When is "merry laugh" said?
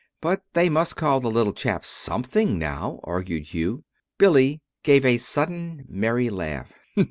5.87-6.73